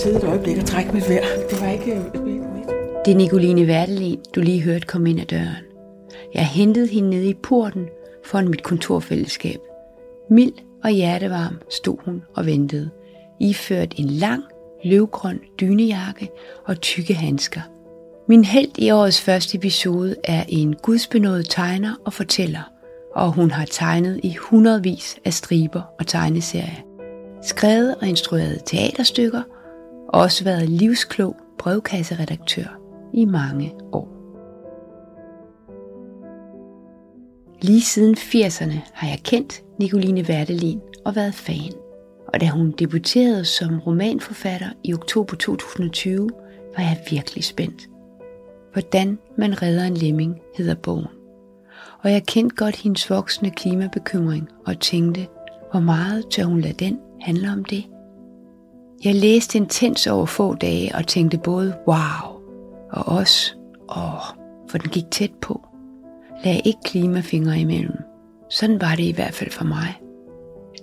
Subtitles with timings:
[0.00, 1.24] sidde et øjeblik og trække mit vejr.
[1.50, 2.04] Det var ikke øh,
[3.04, 5.64] Det er Nicoline Værtelin, du lige hørte komme ind ad døren.
[6.34, 7.88] Jeg hentede hende nede i porten
[8.24, 9.58] foran mit kontorfællesskab.
[10.30, 10.52] Mild
[10.84, 12.90] og hjertevarm stod hun og ventede,
[13.40, 14.42] iført en lang,
[14.84, 16.30] løvgrøn dynejakke
[16.64, 17.60] og tykke handsker.
[18.28, 22.72] Min held i årets første episode er en gudsbenået tegner og fortæller,
[23.14, 26.84] og hun har tegnet i hundredvis af striber og tegneserier.
[27.42, 29.42] Skrevet og instrueret teaterstykker,
[30.12, 32.80] også været livsklog brevkasseredaktør
[33.14, 34.08] i mange år.
[37.62, 41.72] Lige siden 80'erne har jeg kendt Nicoline Verdelin og været fan.
[42.34, 46.30] Og da hun debuterede som romanforfatter i oktober 2020,
[46.76, 47.88] var jeg virkelig spændt.
[48.72, 51.06] Hvordan man redder en lemming hedder bogen.
[52.02, 55.26] Og jeg kendte godt hendes voksne klimabekymring og tænkte,
[55.70, 57.84] hvor meget tør hun lade den handle om det?
[59.04, 62.40] Jeg læste intens over få dage og tænkte både wow
[62.90, 63.54] og også
[63.88, 64.38] åh,
[64.70, 65.60] for den gik tæt på.
[66.44, 67.96] Lad ikke klimafingre imellem.
[68.50, 70.00] Sådan var det i hvert fald for mig.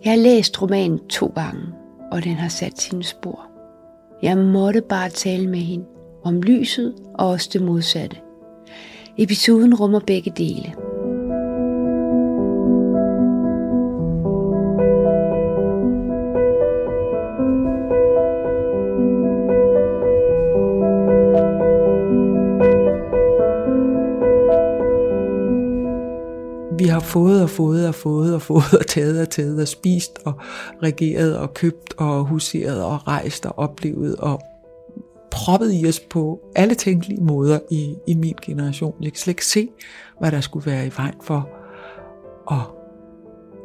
[0.03, 1.61] Jeg har læst romanen to gange,
[2.11, 3.47] og den har sat sine spor.
[4.21, 5.85] Jeg måtte bare tale med hende
[6.23, 8.17] om lyset og også det modsatte.
[9.17, 10.73] Episoden rummer begge dele.
[27.07, 30.33] Fået og fået og fået og fået og taget og taget og spist og
[30.83, 34.41] regeret og købt og huseret og rejst og oplevet og
[35.31, 38.95] proppet i os på alle tænkelige måder i, i min generation.
[39.01, 39.69] Jeg kan slet ikke se,
[40.19, 41.49] hvad der skulle være i vejen for
[42.51, 42.61] at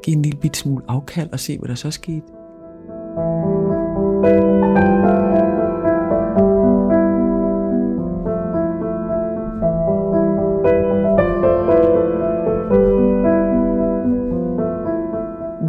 [0.02, 2.26] give en lille bit smule afkald og se, hvad der så skete.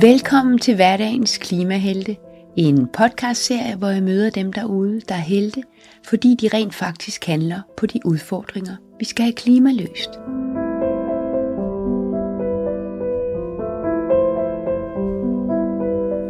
[0.03, 2.17] Velkommen til hverdagens klimahelte,
[2.57, 5.63] en podcastserie, hvor jeg møder dem derude, der er helte,
[6.05, 10.09] fordi de rent faktisk handler på de udfordringer, vi skal have klimaløst.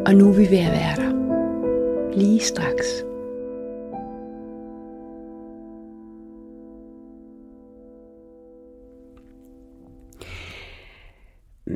[0.06, 1.12] Og nu er vi ved at være der.
[2.18, 3.04] Lige straks.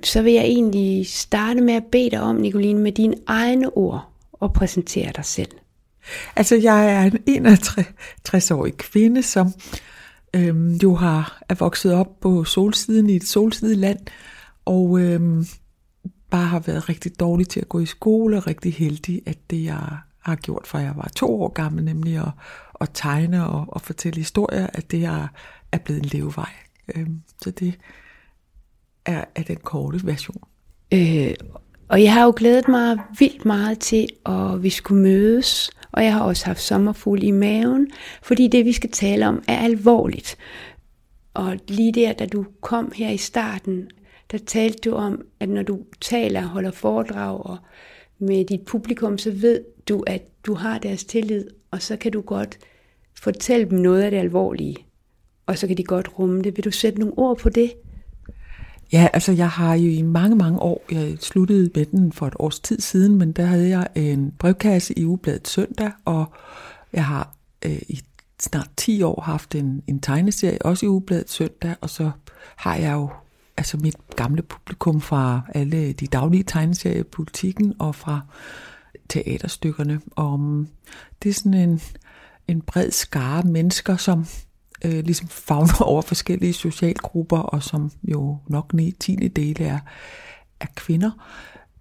[0.03, 4.09] Så vil jeg egentlig starte med at bede dig om, Nicoline, med dine egne ord
[4.33, 5.51] og præsentere dig selv.
[6.35, 9.53] Altså, jeg er en 61-årig kvinde, som
[10.33, 13.99] øhm, jo har er vokset op på solsiden i et solsideland,
[14.65, 15.45] og øhm,
[16.29, 19.63] bare har været rigtig dårlig til at gå i skole, og rigtig heldig, at det
[19.63, 22.31] jeg har gjort, fra jeg var to år gammel, nemlig at,
[22.81, 25.27] at tegne og, at fortælle historier, at det er,
[25.71, 26.49] er blevet en levevej.
[26.95, 27.77] Øhm, så det,
[29.07, 30.41] er, er den korte version.
[30.93, 31.33] Øh,
[31.87, 36.13] og jeg har jo glædet mig vildt meget til, at vi skulle mødes, og jeg
[36.13, 37.87] har også haft sommerfugl i maven,
[38.21, 40.37] fordi det, vi skal tale om, er alvorligt.
[41.33, 43.89] Og lige der, da du kom her i starten,
[44.31, 47.57] der talte du om, at når du taler og holder foredrag og
[48.19, 52.21] med dit publikum, så ved du, at du har deres tillid, og så kan du
[52.21, 52.57] godt
[53.21, 54.77] fortælle dem noget af det alvorlige,
[55.45, 56.57] og så kan de godt rumme det.
[56.57, 57.73] Vil du sætte nogle ord på det?
[58.91, 62.33] Ja, altså jeg har jo i mange, mange år, jeg sluttede med den for et
[62.39, 66.25] års tid siden, men der havde jeg en brevkasse i ugebladet søndag, og
[66.93, 67.33] jeg har
[67.65, 68.01] øh, i
[68.39, 72.11] snart 10 år haft en, en tegneserie, også i ugebladet søndag, og så
[72.55, 73.09] har jeg jo
[73.57, 78.21] altså mit gamle publikum fra alle de daglige tegneserier i politikken og fra
[79.09, 80.01] teaterstykkerne.
[80.15, 80.67] Og mm,
[81.23, 81.81] det er sådan en,
[82.47, 84.25] en bred skare mennesker, som
[84.85, 89.79] øh, ligesom fagner over forskellige socialgrupper, og som jo nok 10 dele er,
[90.59, 91.11] er kvinder.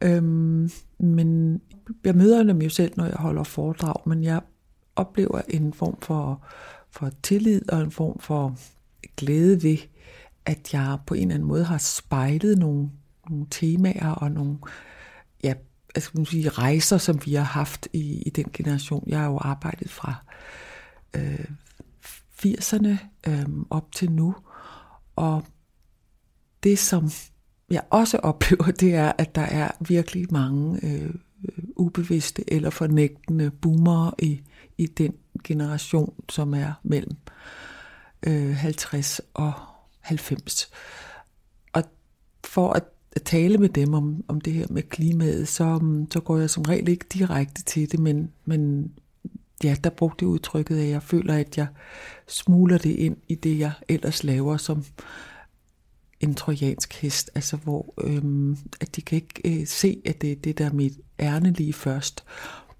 [0.02, 1.60] Øhm, men
[2.04, 4.40] jeg møder dem jo selv, når jeg holder foredrag, men jeg
[4.96, 6.44] oplever en form for,
[6.90, 8.56] for tillid og en form for
[9.16, 9.78] glæde ved,
[10.46, 12.90] at jeg på en eller anden måde har spejlet nogle,
[13.30, 14.58] nogle temaer og nogle
[15.44, 15.54] ja,
[15.94, 19.04] altså, man sige, rejser, som vi har haft i, i den generation.
[19.06, 20.14] Jeg har jo arbejdet fra
[21.16, 21.44] øh,
[22.44, 22.96] 80'erne
[23.28, 24.34] øh, op til nu.
[25.16, 25.44] Og
[26.62, 27.10] det, som
[27.70, 31.14] jeg også oplever, det er, at der er virkelig mange øh,
[31.76, 34.40] ubevidste eller fornægtende boomer i,
[34.78, 37.16] i den generation, som er mellem
[38.26, 39.52] øh, 50 og
[40.00, 40.70] 90.
[41.72, 41.82] Og
[42.44, 42.84] for at
[43.24, 45.80] tale med dem om, om det her med klimaet, så,
[46.10, 48.92] så går jeg som regel ikke direkte til det, men, men
[49.64, 51.66] ja, der brugte jeg udtrykket, at jeg føler, at jeg
[52.28, 54.84] smuler det ind i det, jeg ellers laver som
[56.20, 60.36] en trojansk hest, altså hvor øhm, at de kan ikke øh, se, at det er
[60.36, 62.24] det, der er mit ærne lige først.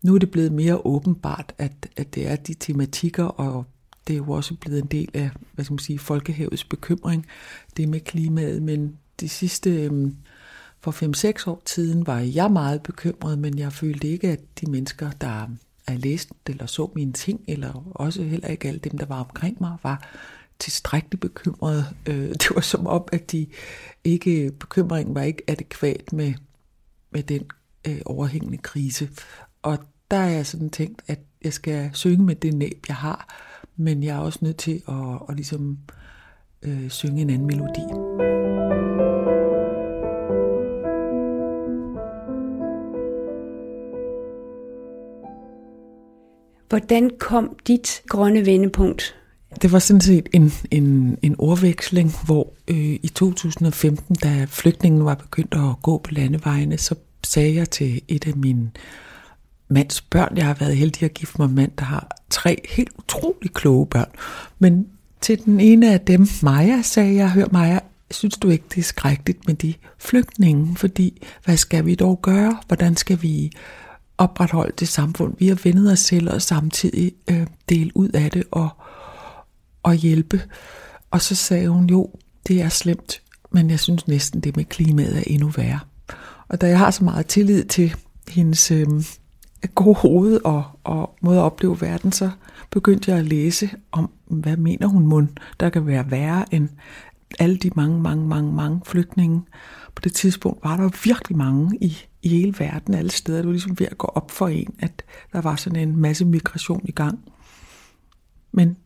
[0.03, 3.65] Nu er det blevet mere åbenbart, at, at det er de tematikker, og
[4.07, 7.27] det er jo også blevet en del af, hvad skal man sige, folkehavets bekymring,
[7.77, 10.17] det med klimaet, men de sidste, øhm,
[10.81, 15.11] for 5-6 år tiden var jeg meget bekymret, men jeg følte ikke, at de mennesker,
[15.11, 15.49] der
[15.87, 19.57] er læst eller så mine ting, eller også heller ikke alle dem, der var omkring
[19.61, 20.09] mig, var
[20.59, 21.85] tilstrækkeligt bekymrede.
[22.07, 23.47] Øh, det var som om, at de
[24.05, 26.35] ikke, bekymringen var ikke adekvat med,
[27.11, 27.43] med den
[27.89, 29.11] øh, overhængende krise.
[29.63, 29.79] Og
[30.11, 33.35] der er jeg sådan tænkt, at jeg skal synge med det næb, jeg har,
[33.77, 35.79] men jeg er også nødt til at, at ligesom
[36.63, 37.83] øh, synge en anden melodi.
[46.69, 49.15] Hvordan kom dit grønne vendepunkt?
[49.63, 55.15] Det var sådan set en, en, en ordveksling, hvor øh, i 2015, da flygtningen var
[55.15, 58.71] begyndt at gå på landevejene, så sagde jeg til et af mine
[59.69, 63.55] mands børn, jeg har været heldig at gifte mig mand, der har tre helt utrolig
[63.55, 64.11] kloge børn,
[64.59, 64.87] men
[65.21, 67.79] til den ene af dem, Maja, sagde jeg, hør Maja,
[68.11, 70.77] synes du ikke, det er skrækkeligt med de flygtninge?
[70.77, 72.59] Fordi, hvad skal vi dog gøre?
[72.67, 73.51] Hvordan skal vi
[74.19, 75.35] opretholde det samfund?
[75.39, 78.69] Vi har vendet os selv og samtidig øh, dele ud af det og,
[79.83, 80.43] og hjælpe.
[81.11, 82.11] Og så sagde hun, jo,
[82.49, 85.81] det er slemt, men jeg synes næsten, det med klimaet er endnu værre.
[86.49, 87.95] Og da jeg har så meget tillid til
[88.29, 88.87] hendes øh,
[89.75, 92.31] gode hoved og, og måde at opleve verden, så
[92.71, 95.29] begyndte jeg at læse om, hvad mener hun mund,
[95.61, 96.69] der kan være værre end
[97.39, 99.43] alle de mange, mange, mange, mange flygtninge.
[99.95, 101.97] På det tidspunkt var der virkelig mange i,
[102.27, 103.39] i hele verden, alle steder.
[103.39, 106.25] Det var ligesom ved at gå op for en, at der var sådan en masse
[106.25, 107.19] migration i gang.
[108.53, 108.77] Men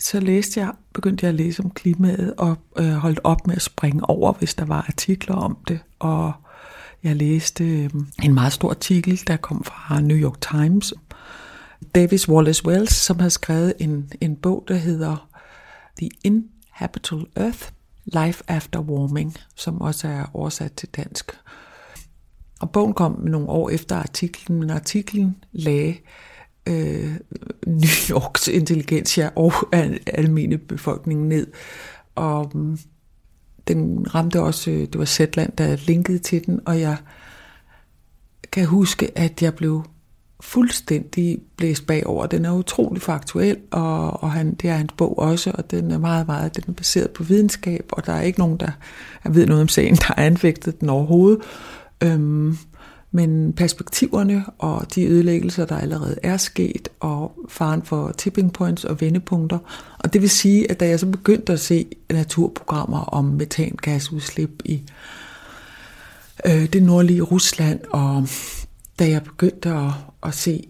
[0.00, 3.62] så læste jeg, begyndte jeg at læse om klimaet, og øh, holdt op med at
[3.62, 5.80] springe over, hvis der var artikler om det.
[5.98, 6.32] Og
[7.02, 7.90] jeg læste øh,
[8.22, 10.94] en meget stor artikel, der kom fra New York Times.
[11.94, 15.28] Davis Wallace Wells, som har skrevet en, en bog, der hedder
[15.98, 17.68] The Inhabitable Earth,
[18.04, 21.32] Life After Warming, som også er oversat til dansk.
[22.62, 25.94] Og bogen kom nogle år efter artiklen, men artiklen lagde
[26.68, 27.16] øh,
[27.66, 29.52] New Yorks intelligensia og
[30.06, 31.46] almene befolkning ned.
[32.14, 32.78] Og mm,
[33.68, 36.96] den ramte også, øh, det var Zetland, der linkede til den, og jeg
[38.52, 39.84] kan huske, at jeg blev
[40.40, 42.26] fuldstændig blæst bagover.
[42.26, 45.98] Den er utrolig faktuel, og, og han, det er hans bog også, og den er
[45.98, 48.70] meget, meget den er baseret på videnskab, og der er ikke nogen, der
[49.30, 51.42] ved noget om sagen, der har anfægtet den overhovedet.
[52.02, 52.56] Øhm,
[53.14, 59.00] men perspektiverne og de ødelæggelser, der allerede er sket, og faren for tipping points og
[59.00, 59.58] vendepunkter.
[59.98, 64.82] Og det vil sige, at da jeg så begyndte at se naturprogrammer om metangasudslip i
[66.46, 68.28] øh, det nordlige Rusland, og
[68.98, 69.90] da jeg begyndte at,
[70.22, 70.68] at se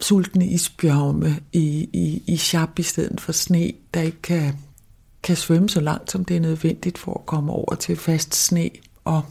[0.00, 4.54] sultne isbjørme i, i, i Sharp i stedet for sne, der ikke kan,
[5.22, 8.70] kan svømme så langt, som det er nødvendigt for at komme over til fast sne,
[9.04, 9.22] og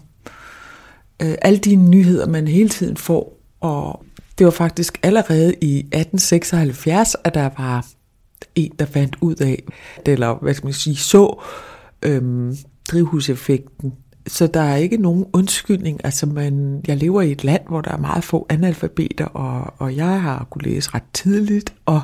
[1.22, 3.38] øh, alle de nyheder, man hele tiden får.
[3.60, 4.06] Og
[4.38, 7.86] det var faktisk allerede i 1876, at der var
[8.56, 9.64] en, der fandt ud af,
[10.06, 11.44] eller hvad skal man sige, så
[12.04, 12.58] øhm,
[12.92, 13.94] drivhuseffekten.
[14.28, 16.06] Så der er ikke nogen undskyldning.
[16.06, 19.96] Altså man, jeg lever i et land, hvor der er meget få analfabeter, og, og
[19.96, 22.02] jeg har kunne læse ret tidligt, og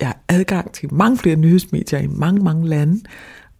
[0.00, 3.00] jeg har adgang til mange flere nyhedsmedier i mange, mange lande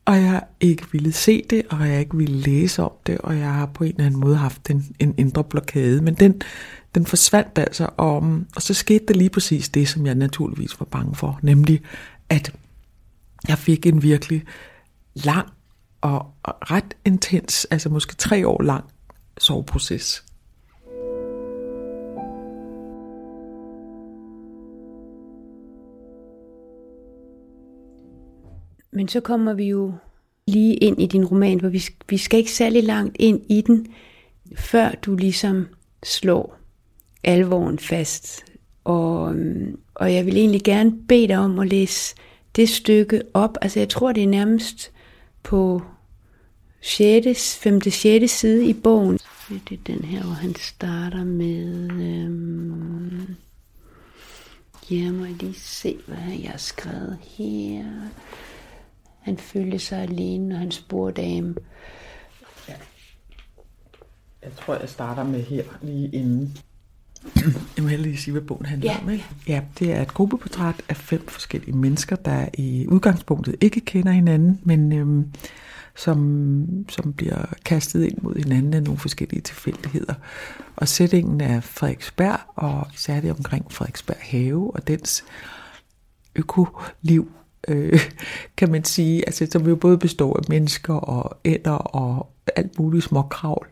[0.09, 3.55] og jeg ikke ville se det, og jeg ikke ville læse om det, og jeg
[3.55, 6.03] har på en eller anden måde haft en, en indre blokade.
[6.03, 6.43] Men den,
[6.95, 8.17] den forsvandt altså, og,
[8.57, 11.83] og så skete der lige præcis det, som jeg naturligvis var bange for, nemlig
[12.29, 12.53] at
[13.49, 14.45] jeg fik en virkelig
[15.15, 15.49] lang
[16.00, 18.85] og ret intens, altså måske tre år lang
[19.38, 20.25] soveproces.
[28.90, 29.92] Men så kommer vi jo
[30.47, 33.87] lige ind i din roman, hvor vi, vi skal ikke særlig langt ind i den,
[34.57, 35.66] før du ligesom
[36.02, 36.59] slår
[37.25, 38.45] alvoren fast.
[38.85, 42.14] Og, øhm, og jeg vil egentlig gerne bede dig om at læse
[42.57, 43.59] det stykke op.
[43.62, 44.92] Altså jeg tror, det er nærmest
[45.42, 45.83] på
[46.80, 47.80] 6., 5.
[47.80, 48.33] 6.
[48.33, 49.18] side i bogen.
[49.49, 51.90] Det er den her, hvor han starter med...
[51.90, 53.37] Øhm,
[54.90, 57.85] ja, må jeg lige se, hvad jeg har skrevet her.
[59.21, 61.57] Han følte sig alene, når han spurgte dem.
[62.69, 62.75] Ja.
[64.43, 66.59] Jeg tror, jeg starter med her lige inden.
[67.77, 69.11] Jeg må lige sige, hvad bogen handler Ja, om.
[69.11, 69.25] Ikke?
[69.49, 74.61] Ja, det er et gruppeportræt af fem forskellige mennesker, der i udgangspunktet ikke kender hinanden,
[74.63, 75.33] men øhm,
[75.97, 80.15] som, som bliver kastet ind mod hinanden af nogle forskellige tilfældigheder.
[80.77, 85.25] Og sætningen er Frederiksberg, og det omkring Frederiksberg Have og dens
[86.35, 87.33] økoliv,
[87.69, 88.01] øh,
[88.57, 93.05] kan man sige, altså, som jo både består af mennesker og ænder og alt muligt
[93.05, 93.67] småkravl,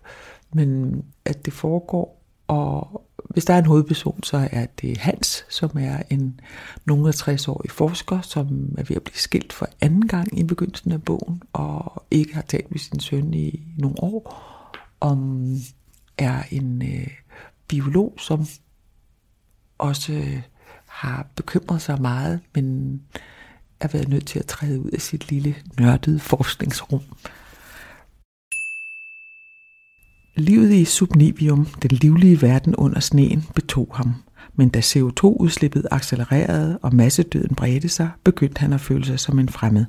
[0.53, 5.71] men at det foregår, og hvis der er en hovedperson, så er det Hans, som
[5.79, 6.41] er en
[6.85, 11.03] nogen 60-årig forsker, som er ved at blive skilt for anden gang i begyndelsen af
[11.03, 14.43] bogen, og ikke har talt med sin søn i nogle år,
[15.01, 15.49] om
[16.19, 17.09] er en øh,
[17.69, 18.47] biolog, som
[19.79, 20.43] også øh,
[20.87, 23.01] har bekymret sig meget, men
[23.81, 27.01] er været nødt til at træde ud af sit lille nørdede forskningsrum.
[30.37, 34.15] Livet i Subnivium, den livlige verden under sneen, betog ham.
[34.55, 39.49] Men da CO2-udslippet accelererede og massedøden bredte sig, begyndte han at føle sig som en
[39.49, 39.85] fremmed.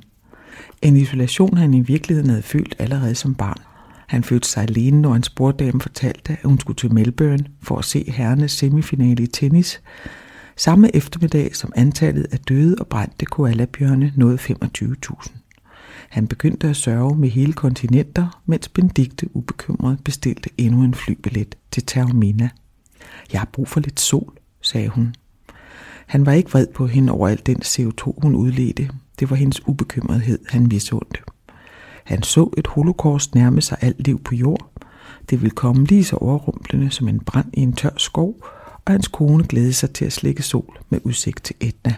[0.82, 3.58] En isolation han i virkeligheden havde følt allerede som barn.
[4.06, 7.84] Han følte sig alene, når hans borddame fortalte, at hun skulle til Melbourne for at
[7.84, 9.80] se herrenes semifinale i tennis.
[10.58, 15.30] Samme eftermiddag som antallet af døde og brændte koalabjørne nåede 25.000.
[16.08, 21.86] Han begyndte at sørge med hele kontinenter, mens Benedikte ubekymret bestilte endnu en flybillet til
[21.86, 22.48] Taormina.
[23.32, 25.14] Jeg har brug for lidt sol, sagde hun.
[26.06, 28.90] Han var ikke vred på hende over al den CO2, hun udledte.
[29.18, 31.20] Det var hendes ubekymrethed, han misundte.
[32.04, 34.70] Han så et holocaust nærme sig alt liv på jord.
[35.30, 38.34] Det ville komme lige så overrumplende som en brand i en tør skov,
[38.88, 41.94] og hans kone glædede sig til at slikke sol med udsigt til Etna.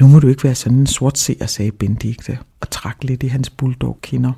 [0.00, 3.26] Nu må du ikke være sådan en sort seer, sagde Benedikte og trak lidt i
[3.26, 4.32] hans bulldog-kinder.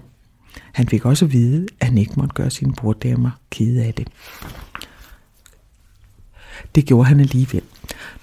[0.73, 4.09] Han fik også at vide, at han ikke måtte gøre sine borddamer kede af det.
[6.75, 7.63] Det gjorde han alligevel.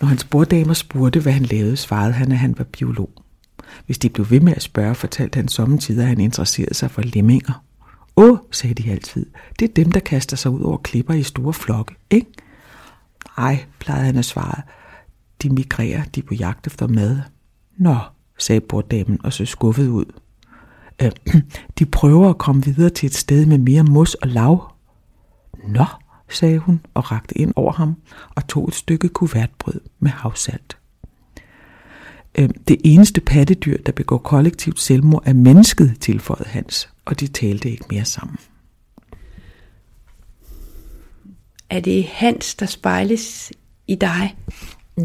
[0.02, 3.10] Når hans borddamer spurgte, hvad han lavede, svarede han, at han var biolog.
[3.86, 7.02] Hvis de blev ved med at spørge, fortalte han sommetider, at han interesserede sig for
[7.02, 7.64] lemminger.
[8.18, 9.26] Åh, sagde de altid,
[9.60, 12.32] det er dem, der kaster sig ud over klipper i store flokke, ikke?
[13.40, 14.62] Ej, plejede han at svare.
[15.44, 17.20] De migrerer, de er på jagt efter mad.
[17.78, 17.96] Nå,
[18.38, 20.06] sagde borddamen og så skuffet ud.
[21.02, 21.12] Øh,
[21.80, 24.72] de prøver at komme videre til et sted med mere mos og lav.
[25.68, 25.86] Nå,
[26.30, 27.96] sagde hun og rakte ind over ham
[28.36, 30.78] og tog et stykke kuvertbrød med havsalt.
[32.38, 37.72] Øh, det eneste pattedyr, der begår kollektivt selvmord, er mennesket, tilføjede Hans, og de talte
[37.72, 38.38] ikke mere sammen.
[41.70, 43.52] Er det Hans, der spejles
[43.88, 44.36] i dig?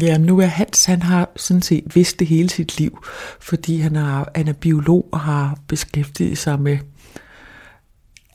[0.01, 3.05] Ja, nu er Hans, han har sådan set vidst det hele sit liv,
[3.39, 6.77] fordi han er, han er biolog og har beskæftiget sig med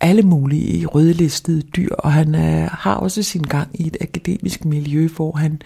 [0.00, 5.08] alle mulige rødlistede dyr, og han er, har også sin gang i et akademisk miljø,
[5.16, 5.62] hvor han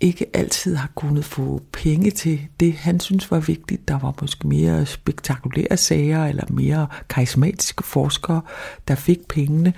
[0.00, 3.88] ikke altid har kunnet få penge til det, han synes var vigtigt.
[3.88, 8.40] Der var måske mere spektakulære sager, eller mere karismatiske forskere,
[8.88, 9.72] der fik pengene.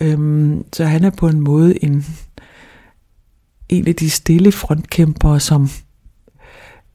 [0.00, 2.04] Øhm, så han er på en måde en,
[3.68, 5.68] en af de stille frontkæmpere, som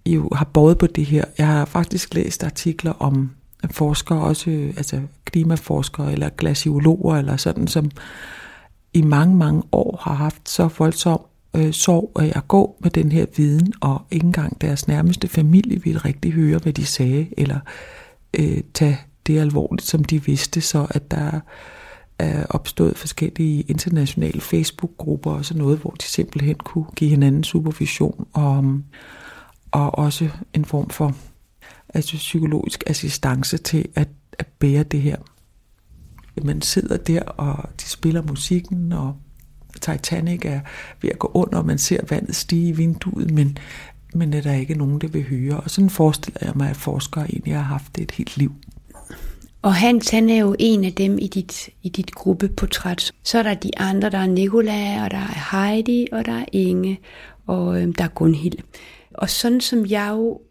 [0.05, 1.25] jo har båret på det her.
[1.37, 3.31] Jeg har faktisk læst artikler om
[3.71, 7.91] forskere, også altså klimaforskere eller glaciologer eller sådan, som
[8.93, 11.19] i mange, mange år har haft så voldsom
[11.55, 15.83] øh, sorg af at gå med den her viden, og ikke engang deres nærmeste familie
[15.83, 17.59] ville rigtig høre, hvad de sagde, eller
[18.39, 21.39] øh, tage det alvorligt, som de vidste, så at der
[22.19, 28.27] er opstået forskellige internationale Facebook-grupper og sådan noget, hvor de simpelthen kunne give hinanden supervision
[28.33, 28.81] og,
[29.71, 31.15] og også en form for
[31.93, 35.17] altså psykologisk assistance til at, at bære det her.
[36.43, 39.15] Man sidder der, og de spiller musikken, og
[39.81, 40.59] Titanic er
[41.01, 43.57] ved at gå under, og man ser vandet stige i vinduet, men,
[44.13, 45.59] men er der ikke nogen, der vil høre.
[45.59, 48.51] Og sådan forestiller jeg mig, at forskere egentlig har haft det et helt liv.
[49.61, 53.11] Og Hans, han er jo en af dem i dit, i dit gruppeportræt.
[53.23, 56.45] Så er der de andre, der er Nicola, og der er Heidi, og der er
[56.51, 56.99] Inge,
[57.47, 58.57] og øhm, der er Gunhild.
[59.13, 60.41] Og sådan som jeg jo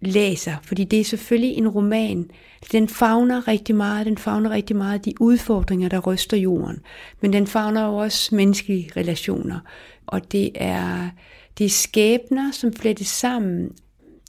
[0.00, 2.30] læser, fordi det er selvfølgelig en roman,
[2.72, 6.78] den fagner rigtig meget, den fagner rigtig meget de udfordringer, der ryster jorden,
[7.20, 9.60] men den fagner jo også menneskelige relationer,
[10.06, 11.10] og det er,
[11.58, 13.70] det er skæbner, som flettes sammen.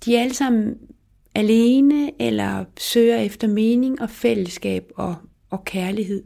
[0.05, 0.75] De er alle sammen
[1.35, 5.15] alene, eller søger efter mening og fællesskab og,
[5.49, 6.23] og kærlighed.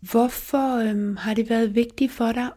[0.00, 2.48] Hvorfor øhm, har det været vigtigt for dig?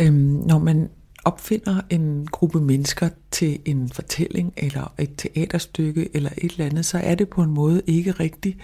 [0.00, 0.88] Øhm, når man
[1.24, 6.98] opfinder en gruppe mennesker til en fortælling, eller et teaterstykke, eller et eller andet, så
[6.98, 8.56] er det på en måde ikke rigtig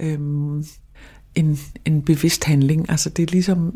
[0.00, 0.64] øhm,
[1.34, 2.90] en, en bevidst handling.
[2.90, 3.68] Altså det er ligesom,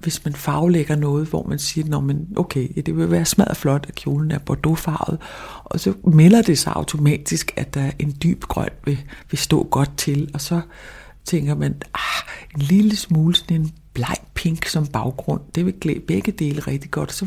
[0.00, 3.86] hvis man farvelægger noget, hvor man siger, Nå, men okay, det vil være smadret flot,
[3.88, 5.18] at kjolen er bordeauxfarvet,
[5.64, 8.98] og så melder det sig automatisk, at der er en dyb grøn vil,
[9.30, 10.60] vil stå godt til, og så
[11.24, 12.22] tænker man, ah,
[12.54, 16.90] en lille smule sådan en bleg pink som baggrund, det vil klæde begge dele rigtig
[16.90, 17.26] godt, så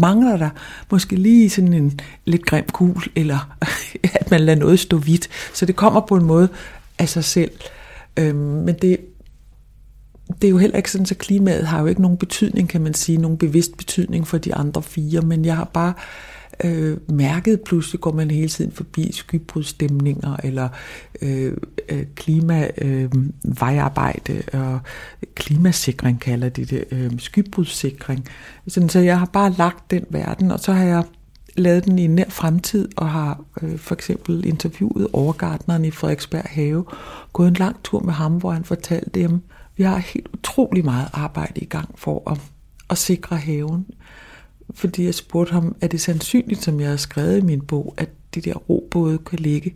[0.00, 0.50] mangler der
[0.90, 3.56] måske lige sådan en lidt grim kul, eller
[4.20, 5.28] at man lader noget stå hvidt.
[5.54, 6.48] Så det kommer på en måde
[6.98, 7.50] af sig selv.
[8.16, 8.96] Øhm, men det,
[10.42, 12.94] det er jo heller ikke sådan, så klimaet har jo ikke nogen betydning, kan man
[12.94, 16.33] sige, nogen bevidst betydning for de andre fire, men jeg har bare øh,
[16.64, 20.68] øh, mærket, pludselig går man hele tiden forbi skybrudstemninger, eller
[21.22, 21.56] øh,
[21.88, 24.80] øh, klimavejarbejde, øh, og
[25.34, 28.28] klimasikring kalder de det, øh, skybrudssikring.
[28.68, 31.04] Sådan, så jeg har bare lagt den verden, og så har jeg
[31.56, 36.84] lavet den i nær fremtid, og har øh, for eksempel interviewet overgardneren i Frederiksberg Have,
[37.32, 39.40] gået en lang tur med ham, hvor han fortalte dem,
[39.76, 42.38] vi har helt utrolig meget arbejde i gang for at,
[42.90, 43.86] at sikre haven.
[44.74, 48.08] Fordi jeg spurgte ham, er det sandsynligt, som jeg har skrevet i min bog, at
[48.34, 49.74] de der robåde kan ligge,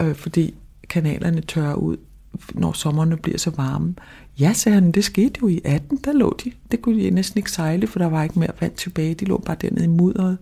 [0.00, 0.54] øh, fordi
[0.88, 1.96] kanalerne tørrer ud,
[2.54, 3.94] når sommerne bliver så varme.
[4.40, 6.52] Ja, sagde han, det skete jo i 18, der lå de.
[6.70, 9.14] Det kunne de næsten ikke sejle, for der var ikke mere vand tilbage.
[9.14, 10.38] De lå bare dernede i mudderet.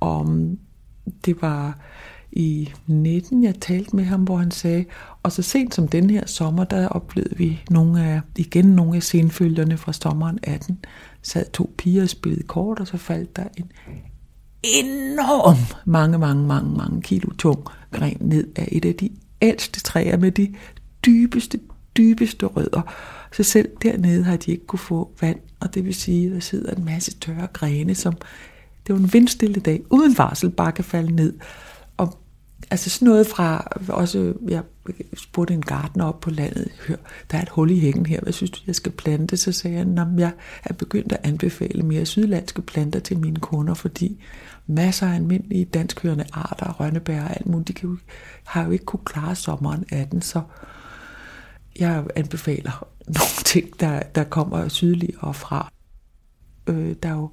[0.00, 0.58] Og mm,
[1.24, 1.78] det var
[2.32, 4.84] i 19, jeg talte med ham, hvor han sagde,
[5.22, 9.02] og så sent som den her sommer, der oplevede vi nogle af, igen nogle af
[9.02, 10.78] senfølgerne fra sommeren 18,
[11.26, 13.72] sad to piger og spillede kort, og så faldt der en
[14.62, 19.10] enorm, mange, mange, mange, mange kilo tung gren ned af et af de
[19.42, 20.54] ældste træer med de
[21.06, 21.60] dybeste,
[21.96, 22.94] dybeste rødder.
[23.32, 26.40] Så selv dernede har de ikke kunne få vand, og det vil sige, at der
[26.40, 28.14] sidder en masse tørre grene, som
[28.86, 31.34] det var en vindstille dag, uden varsel, bare kan falde ned.
[32.70, 34.62] Altså sådan noget fra, også jeg
[35.16, 36.96] spurgte en gartner op på landet, hør,
[37.30, 39.36] der er et hul i hækken her, hvad synes du, jeg skal plante?
[39.36, 40.32] Så sagde han, at jeg
[40.64, 44.24] er begyndt at anbefale mere sydlandske planter til mine kunder, fordi
[44.66, 47.96] masser af almindelige danskhørende arter, rønnebær og alt muligt, de kan jo,
[48.44, 50.42] har jo ikke kunne klare sommeren 18, så
[51.78, 55.72] jeg anbefaler nogle ting, der, der kommer sydligere fra.
[56.66, 57.30] Øh, der er jo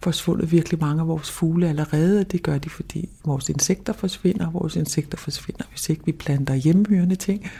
[0.00, 4.50] forsvundet virkelig mange af vores fugle allerede, og det gør de, fordi vores insekter forsvinder.
[4.50, 7.50] Vores insekter forsvinder, hvis ikke vi planter hjemmehørende ting.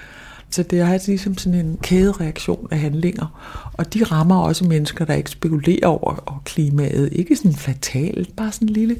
[0.50, 3.26] Så det er ligesom sådan en kædereaktion af handlinger.
[3.72, 7.08] Og de rammer også mennesker, der ikke spekulerer over klimaet.
[7.12, 8.96] Ikke sådan fatalt, bare sådan en lille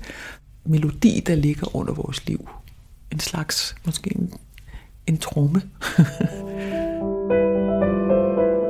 [0.65, 2.49] melodi, der ligger under vores liv.
[3.13, 4.33] En slags, måske en,
[5.07, 5.63] en tromme.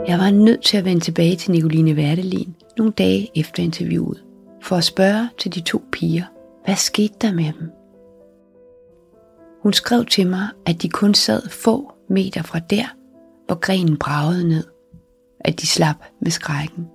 [0.09, 4.25] Jeg var nødt til at vende tilbage til Nicoline Verdelin nogle dage efter interviewet,
[4.63, 6.25] for at spørge til de to piger,
[6.65, 7.71] hvad skete der med dem?
[9.63, 12.87] Hun skrev til mig, at de kun sad få meter fra der,
[13.47, 14.65] hvor grenen bragede ned,
[15.41, 16.87] at de slap med skrækken.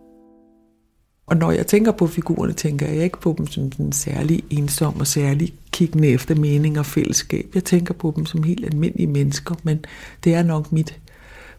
[1.28, 5.00] Og når jeg tænker på figurerne, tænker jeg ikke på dem som den særlig ensom
[5.00, 7.46] og særlig kiggende efter mening og fællesskab.
[7.56, 9.86] Jeg tænker på dem som helt almindelige mennesker, men
[10.24, 11.00] det er nok mit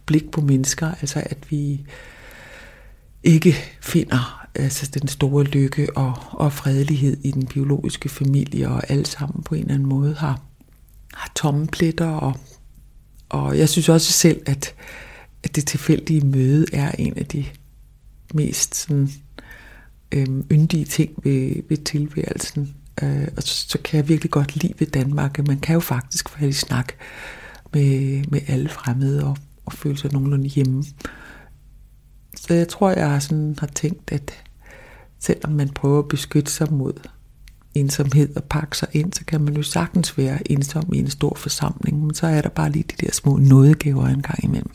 [0.07, 1.87] blik på mennesker, altså at vi
[3.23, 9.07] ikke finder altså den store lykke og, og fredelighed i den biologiske familie, og alle
[9.07, 10.41] sammen på en eller anden måde har,
[11.15, 12.07] har tomme pletter.
[12.07, 12.37] Og,
[13.29, 14.75] og jeg synes også selv, at,
[15.43, 17.45] at det tilfældige møde er en af de
[18.35, 19.11] mest sådan,
[20.13, 22.75] øhm, yndige ting ved, ved tilværelsen.
[23.03, 25.81] Øh, og så, så kan jeg virkelig godt lide ved Danmark, at man kan jo
[25.81, 26.93] faktisk få i snak
[27.73, 30.85] med, med alle fremmede og, og føle sig nogenlunde hjemme.
[32.41, 34.33] Så jeg tror, jeg sådan har tænkt, at
[35.19, 36.93] selvom man prøver at beskytte sig mod
[37.75, 41.35] ensomhed og pakke sig ind, så kan man jo sagtens være ensom i en stor
[41.37, 44.71] forsamling, men så er der bare lige de der små nådegaver en gang imellem.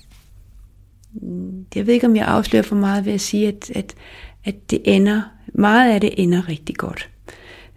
[1.76, 3.94] Jeg ved ikke, om jeg afslører for meget ved at sige, at, at,
[4.44, 5.22] at det ender,
[5.54, 7.10] meget af det ender rigtig godt.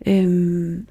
[0.06, 0.86] Øhm.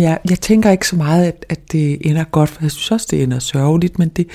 [0.00, 3.06] Ja, jeg tænker ikke så meget, at, at det ender godt, for jeg synes også,
[3.10, 4.26] det ender sørgeligt, men det,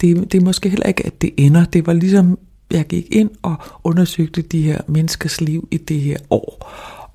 [0.00, 1.64] det, det er måske heller ikke, at det ender.
[1.64, 2.38] Det var ligesom
[2.70, 6.70] jeg gik ind og undersøgte de her menneskers liv i det her år.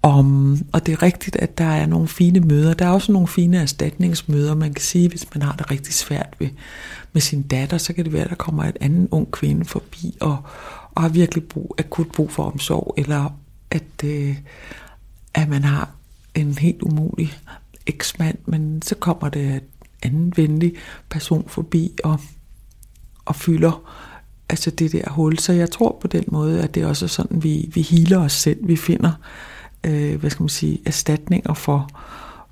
[0.07, 2.73] Um, og det er rigtigt, at der er nogle fine møder.
[2.73, 6.35] Der er også nogle fine erstatningsmøder, man kan sige, hvis man har det rigtig svært
[6.39, 6.49] ved,
[7.13, 10.17] med sin datter, så kan det være, at der kommer et anden ung kvinde forbi
[10.21, 10.37] og,
[10.95, 13.37] og har virkelig brug, akut brug for omsorg, eller
[13.71, 14.35] at, øh,
[15.33, 15.89] at man har
[16.35, 17.37] en helt umulig
[17.85, 19.61] eksmand, men så kommer det en
[20.03, 20.73] anden venlig
[21.09, 22.19] person forbi og,
[23.25, 23.91] og fylder
[24.49, 25.39] altså det der hul.
[25.39, 28.34] Så jeg tror på den måde, at det også er sådan, vi, vi healer os
[28.34, 28.60] selv.
[28.67, 29.12] Vi finder,
[29.84, 31.89] øh, hvad skal man sige, erstatninger for,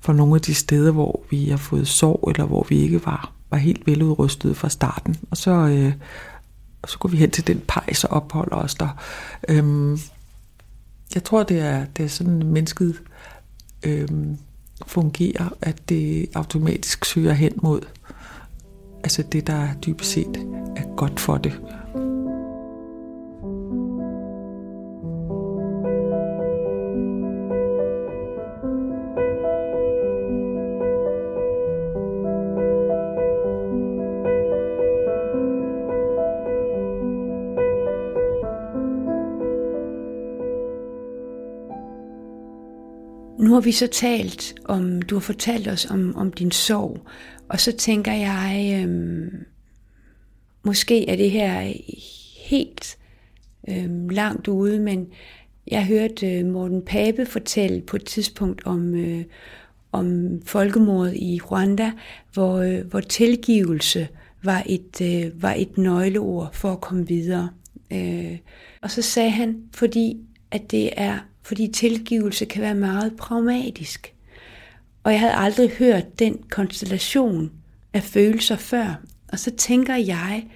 [0.00, 3.32] for nogle af de steder, hvor vi har fået sorg, eller hvor vi ikke var,
[3.50, 5.16] var helt veludrustet fra starten.
[5.30, 5.92] Og så, øh,
[6.82, 8.88] og så går vi hen til den pejs og opholder os der.
[9.48, 9.98] Øhm,
[11.14, 13.02] jeg tror, det er, det er sådan, mennesket
[13.82, 14.38] øhm,
[14.86, 17.80] fungerer, at det automatisk søger hen mod
[19.04, 21.60] altså det, der dybest set er godt for det.
[43.54, 47.00] Nu har vi så talt om, du har fortalt os om, om din sorg,
[47.48, 49.30] og så tænker jeg, øhm,
[50.64, 51.72] måske er det her
[52.48, 52.98] helt
[53.68, 55.06] øhm, langt ude, men
[55.66, 59.24] jeg hørte øh, Morten Pape fortælle på et tidspunkt om, øh,
[59.92, 61.92] om folkemordet i Rwanda,
[62.32, 64.08] hvor, øh, hvor tilgivelse
[64.42, 67.50] var et, øh, var et nøgleord for at komme videre.
[67.92, 68.38] Øh,
[68.82, 70.16] og så sagde han, fordi
[70.50, 74.14] at det er fordi tilgivelse kan være meget pragmatisk.
[75.02, 77.52] Og jeg havde aldrig hørt den konstellation
[77.92, 79.00] af følelser før.
[79.28, 80.46] Og så tænker jeg,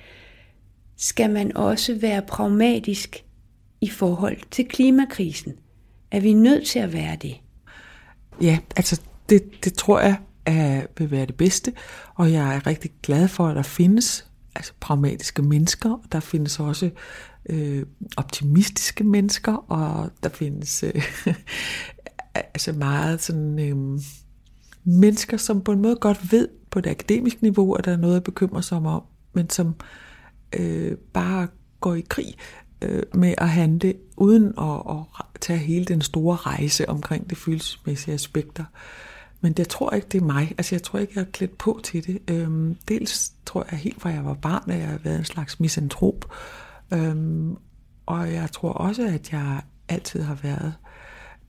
[0.96, 3.24] skal man også være pragmatisk
[3.80, 5.52] i forhold til klimakrisen?
[6.10, 7.36] Er vi nødt til at være det?
[8.42, 11.72] Ja, altså det, det tror jeg er, vil være det bedste,
[12.14, 16.60] og jeg er rigtig glad for, at der findes altså pragmatiske mennesker, og der findes
[16.60, 16.90] også
[17.48, 21.02] øh, optimistiske mennesker, og der findes øh,
[22.54, 24.00] altså meget sådan øh,
[24.84, 28.16] mennesker, som på en måde godt ved på det akademiske niveau, at der er noget
[28.16, 29.74] at bekymre sig om, men som
[30.52, 31.48] øh, bare
[31.80, 32.34] går i krig
[32.82, 38.14] øh, med at handle, uden at, at tage hele den store rejse omkring det følelsesmæssige
[38.14, 38.64] aspekter.
[39.40, 40.54] Men det tror ikke, det er mig.
[40.58, 42.18] Altså, jeg tror ikke, jeg er klædt på til det.
[42.30, 45.60] Øhm, dels tror jeg helt fra jeg var barn, at jeg har været en slags
[45.60, 46.32] misantrop.
[46.92, 47.56] Øhm,
[48.06, 50.74] og jeg tror også, at jeg altid har været,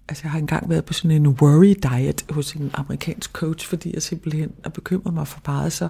[0.10, 3.94] altså jeg har engang været på sådan en worry diet hos en amerikansk coach, fordi
[3.94, 5.74] jeg simpelthen er bekymret mig for meget.
[5.74, 5.88] Så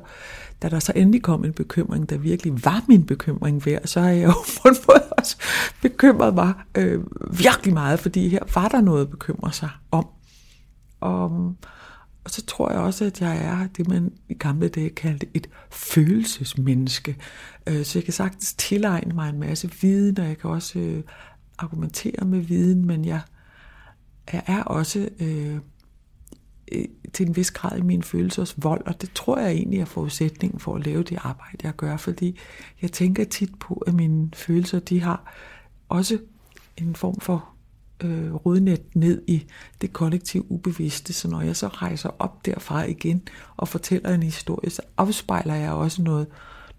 [0.62, 4.10] da der så endelig kom en bekymring, der virkelig var min bekymring værd, så har
[4.10, 4.32] jeg jo
[4.62, 5.38] på en måde også
[5.82, 7.04] bekymret mig øh,
[7.40, 10.08] virkelig meget, fordi her var der noget at bekymre sig om.
[11.00, 11.56] Og,
[12.24, 15.50] og så tror jeg også, at jeg er det, man i gamle dage kaldte et
[15.72, 17.18] følelsesmenneske.
[17.68, 21.04] Øh, så jeg kan sagtens tilegne mig en masse viden, og jeg kan også øh,
[21.58, 23.22] argumentere med viden, men jeg,
[24.34, 25.60] jeg er også øh,
[27.14, 30.60] til en vis grad i min følelsers vold, og det tror jeg egentlig er forudsætningen
[30.60, 32.40] for at lave det arbejde, jeg gør, fordi
[32.82, 35.34] jeg tænker tit på, at mine følelser, de har
[35.90, 36.18] også
[36.78, 37.50] en form for
[38.04, 39.46] øh, rodnet ned i
[39.82, 43.22] det kollektive ubevidste, så når jeg så rejser op derfra igen
[43.58, 46.28] og fortæller en historie, så afspejler jeg også noget,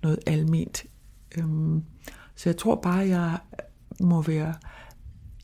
[0.03, 0.85] noget alment.
[1.39, 1.85] Øhm,
[2.37, 3.39] så jeg tror bare, jeg
[4.01, 4.55] må være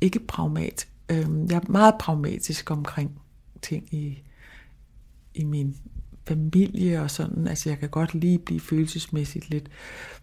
[0.01, 0.89] ikke pragmat.
[1.09, 3.21] Øhm, jeg er meget pragmatisk omkring
[3.62, 4.23] ting i,
[5.35, 5.77] i min
[6.27, 7.47] familie og sådan.
[7.49, 9.69] Altså jeg kan godt lige blive følelsesmæssigt lidt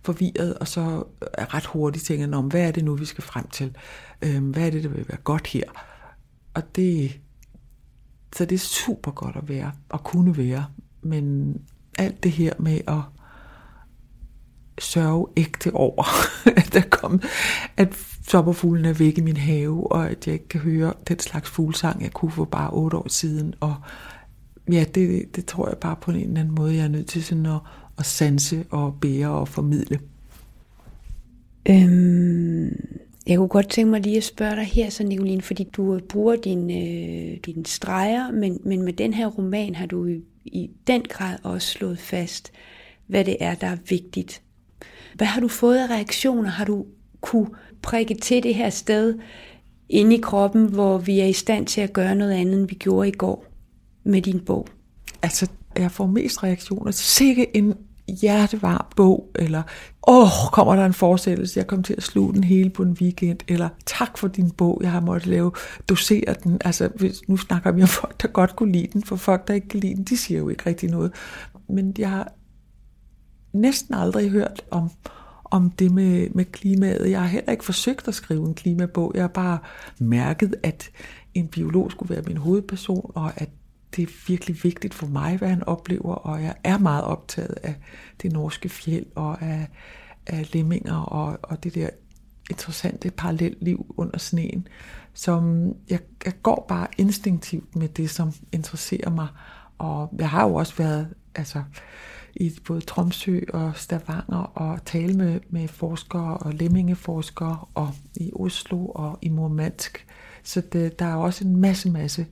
[0.01, 3.47] forvirret, og så er ret hurtigt tænker om, hvad er det nu, vi skal frem
[3.47, 3.77] til?
[4.21, 5.63] Øhm, hvad er det, der vil være godt her?
[6.53, 7.19] Og det,
[8.35, 10.65] så det er super godt at være, og kunne være.
[11.01, 11.55] Men
[11.99, 13.01] alt det her med at
[14.79, 16.03] sørge ægte over,
[16.59, 17.21] at der kom,
[17.77, 17.95] at
[18.27, 22.03] sommerfuglen er væk i min have, og at jeg ikke kan høre den slags fuglesang,
[22.03, 23.75] jeg kunne for bare otte år siden, og
[24.71, 27.23] ja, det, det tror jeg bare på en eller anden måde, jeg er nødt til
[27.23, 27.59] sådan at,
[27.99, 29.99] at sanse og bære og formidle.
[31.69, 32.85] Øhm,
[33.27, 36.35] jeg kunne godt tænke mig lige at spørge dig her, så Nicoline, fordi du bruger
[36.35, 41.01] din, øh, din streger, men, men med den her roman har du i, i den
[41.01, 42.51] grad også slået fast,
[43.07, 44.41] hvad det er, der er vigtigt.
[45.15, 46.49] Hvad har du fået af reaktioner?
[46.49, 46.85] Har du
[47.21, 47.47] kunne
[47.81, 49.19] prikke til det her sted
[49.89, 52.75] inde i kroppen, hvor vi er i stand til at gøre noget andet, end vi
[52.75, 53.52] gjorde i går?
[54.03, 54.67] Med din bog?
[55.21, 56.91] Altså, jeg får mest reaktioner.
[56.91, 57.73] Sikke en
[58.07, 59.63] hjertevarm bog, eller
[60.07, 63.39] åh, kommer der en forestillelse, jeg kom til at sluge den hele på en weekend,
[63.47, 65.51] eller tak for din bog, jeg har måttet lave,
[65.89, 66.57] dosere den.
[66.65, 69.53] Altså, hvis, nu snakker vi om folk, der godt kunne lide den, for folk, der
[69.53, 71.11] ikke kan lide den, de siger jo ikke rigtig noget.
[71.69, 72.31] Men jeg har
[73.53, 74.89] næsten aldrig hørt om,
[75.45, 77.11] om det med, med klimaet.
[77.11, 79.11] Jeg har heller ikke forsøgt at skrive en klimabog.
[79.15, 79.57] Jeg har bare
[79.99, 80.89] mærket, at
[81.33, 83.49] en biolog skulle være min hovedperson, og at
[83.95, 87.75] det er virkelig vigtigt for mig, hvad han oplever, og jeg er meget optaget af
[88.21, 89.67] det norske fjeld og af,
[90.27, 91.89] af lemminger og, og det der
[92.49, 94.67] interessante parallelliv under sneen.
[95.13, 99.27] Som jeg, jeg går bare instinktivt med det, som interesserer mig.
[99.77, 101.63] Og jeg har jo også været, altså,
[102.35, 108.85] i både Tromsø og Stavanger og tale med, med forskere og lemmingeforskere og i Oslo
[108.85, 110.05] og i Murmansk.
[110.43, 112.25] Så det, der er også en masse, masse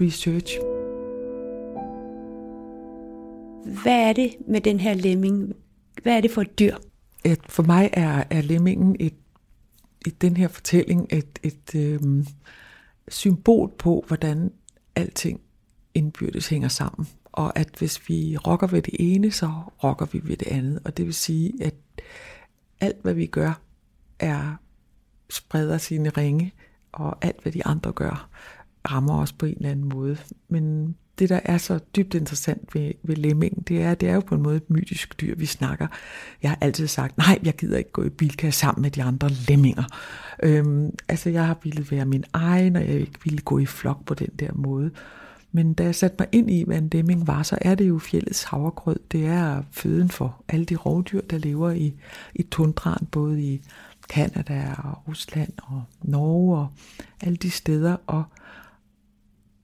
[0.00, 0.81] research.
[3.64, 5.52] Hvad er det med den her lemming?
[6.02, 6.76] Hvad er det for et dyr?
[7.24, 9.14] Et, for mig er, er lemmingen et,
[10.06, 12.26] i den her fortælling et, et øhm,
[13.08, 14.52] symbol på, hvordan
[14.96, 15.40] alting
[15.94, 17.08] indbyrdes hænger sammen.
[17.24, 19.52] Og at hvis vi rokker ved det ene, så
[19.84, 20.80] rokker vi ved det andet.
[20.84, 21.74] Og det vil sige, at
[22.80, 23.60] alt hvad vi gør,
[24.18, 24.56] er
[25.30, 26.52] spreder sine ringe,
[26.92, 28.28] og alt hvad de andre gør,
[28.90, 30.18] rammer os på en eller anden måde.
[30.48, 34.20] Men det, der er så dybt interessant ved, ved lemmingen, det er, det er jo
[34.20, 35.86] på en måde et mytisk dyr, vi snakker.
[36.42, 39.28] Jeg har altid sagt, nej, jeg gider ikke gå i bilkasse sammen med de andre
[39.48, 39.84] lemminger.
[40.42, 44.04] Øhm, altså, jeg har ville være min egen, og jeg ikke ville gå i flok
[44.04, 44.90] på den der måde.
[45.52, 47.98] Men da jeg satte mig ind i, hvad en lemming var, så er det jo
[47.98, 48.96] fjellets havregrød.
[49.12, 51.94] Det er føden for alle de rovdyr, der lever i,
[52.34, 53.62] i tundraen, både i
[54.08, 56.68] Kanada og Rusland og Norge og
[57.20, 57.96] alle de steder.
[58.06, 58.24] Og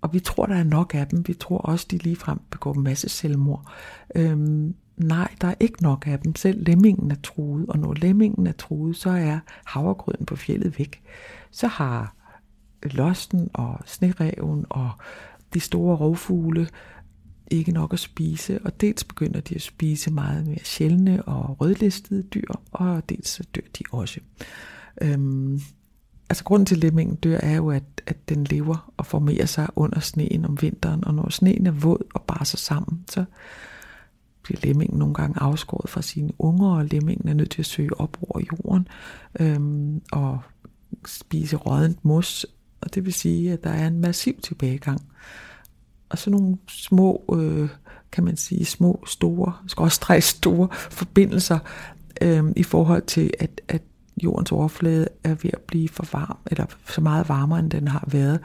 [0.01, 1.29] og vi tror, der er nok af dem.
[1.29, 3.73] Vi tror også, de ligefrem begår en masse selvmord.
[4.15, 6.35] Øhm, nej, der er ikke nok af dem.
[6.35, 11.03] Selv lemmingen er truet, og når lemmingen er truet, så er havregrøden på fjellet væk.
[11.51, 12.15] Så har
[12.83, 14.91] losten og snereven og
[15.55, 16.69] de store rovfugle
[17.51, 22.23] ikke nok at spise, og dels begynder de at spise meget mere sjældne og rødlistede
[22.23, 24.21] dyr, og dels så dør de også.
[25.03, 25.61] Øhm,
[26.31, 29.69] altså grunden til, at lemmingen dør, er jo, at, at den lever og formerer sig
[29.77, 33.25] under sneen om vinteren, og når sneen er våd og bare sig sammen, så
[34.43, 38.01] bliver lemmingen nogle gange afskåret fra sine unger, og lemmingen er nødt til at søge
[38.01, 38.89] op over jorden
[39.41, 40.39] øhm, og
[41.07, 42.47] spise rådent mos,
[42.81, 45.01] og det vil sige, at der er en massiv tilbagegang.
[46.09, 47.69] Og så nogle små, øh,
[48.13, 51.59] kan man sige, små, store, skråstreg store forbindelser
[52.23, 53.83] øh, i forhold til, at, at
[54.23, 58.05] jordens overflade er ved at blive for varm, eller så meget varmere, end den har
[58.13, 58.41] været.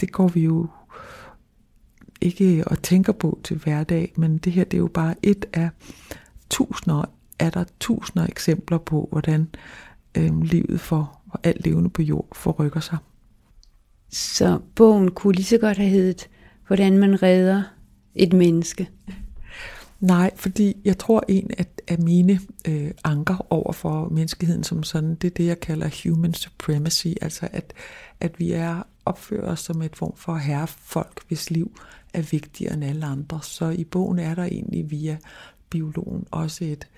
[0.00, 0.66] Det går vi jo
[2.20, 5.70] ikke og tænker på til hverdag, men det her det er jo bare et af
[6.50, 7.04] tusinder,
[7.38, 9.48] er der tusinder eksempler på, hvordan
[10.16, 12.98] øh, livet for og alt levende på jord forrykker sig.
[14.10, 16.28] Så bogen kunne lige så godt have heddet,
[16.66, 17.62] hvordan man redder
[18.14, 18.90] et menneske.
[20.00, 25.14] Nej, fordi jeg tror en af, af mine øh, anker over for menneskeheden som sådan,
[25.14, 27.72] det er det, jeg kalder human supremacy, altså at,
[28.20, 31.78] at vi er opfører os som et form for herrefolk, hvis liv
[32.14, 33.42] er vigtigere end alle andre.
[33.42, 35.18] Så i bogen er der egentlig via
[35.70, 36.88] biologen også et,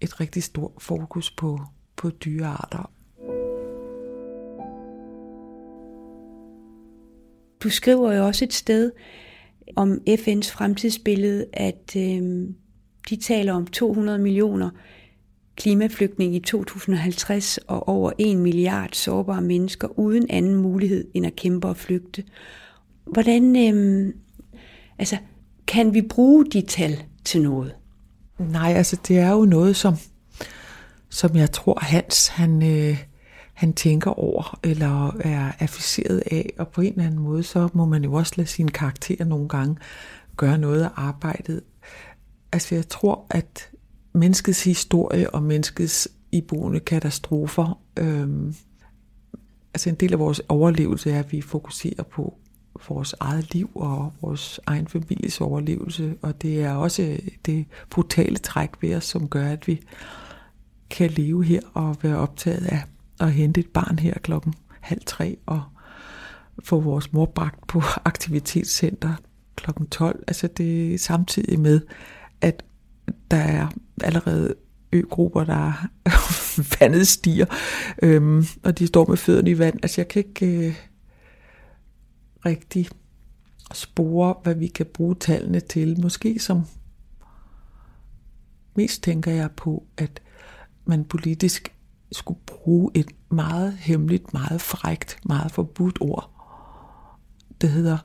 [0.00, 1.60] et rigtig stort fokus på,
[1.96, 2.90] på dyrearter.
[7.62, 8.92] Du skriver jo også et sted,
[9.76, 12.48] om FN's fremtidsbillede, at øh,
[13.10, 14.70] de taler om 200 millioner
[15.56, 21.68] klimaflygtninge i 2050 og over 1 milliard sårbare mennesker uden anden mulighed end at kæmpe
[21.68, 22.24] og flygte.
[23.04, 24.14] Hvordan, øh,
[24.98, 25.16] altså,
[25.66, 27.74] kan vi bruge de tal til noget?
[28.38, 29.94] Nej, altså det er jo noget, som,
[31.08, 33.04] som jeg tror Hans, han, øh,
[33.58, 37.84] han tænker over, eller er afficeret af, og på en eller anden måde, så må
[37.84, 39.76] man jo også lade sine karakterer nogle gange
[40.36, 41.60] gøre noget af arbejdet.
[42.52, 43.70] Altså jeg tror, at
[44.12, 48.54] menneskets historie og menneskets iboende katastrofer, øhm,
[49.74, 52.34] altså en del af vores overlevelse er, at vi fokuserer på
[52.88, 58.70] vores eget liv og vores egen families overlevelse, og det er også det brutale træk
[58.80, 59.80] ved os, som gør, at vi
[60.90, 62.82] kan leve her og være optaget af
[63.20, 65.62] at hente et barn her klokken halv tre og
[66.64, 69.14] få vores mor bragt på aktivitetscenter
[69.56, 70.24] klokken 12.
[70.26, 71.80] Altså det er samtidig med,
[72.40, 72.64] at
[73.30, 73.68] der er
[74.02, 74.54] allerede
[74.92, 75.88] øgrupper, der
[76.80, 77.46] vandet stiger,
[78.02, 79.78] øhm, og de står med fødderne i vand.
[79.82, 80.74] Altså jeg kan ikke øh,
[82.46, 82.88] rigtig
[83.74, 86.00] spore, hvad vi kan bruge tallene til.
[86.00, 86.62] Måske som
[88.74, 90.22] mest tænker jeg på, at
[90.84, 91.74] man politisk
[92.12, 96.30] skulle bruge et meget hemmeligt, meget frægt, meget forbudt ord.
[97.60, 97.98] Det hedder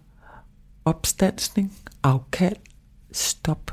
[0.85, 2.55] opstandsning, afkald,
[3.11, 3.71] stop.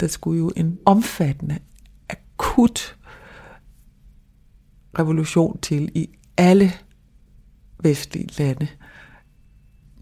[0.00, 1.58] Der skulle jo en omfattende,
[2.08, 2.98] akut
[4.98, 6.72] revolution til i alle
[7.82, 8.68] vestlige lande.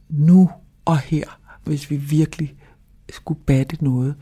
[0.08, 0.50] Nu
[0.84, 2.56] og her, hvis vi virkelig
[3.10, 4.14] skulle batte noget.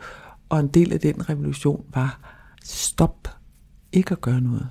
[0.49, 3.29] Og en del af den revolution var stop,
[3.93, 4.71] ikke at gøre noget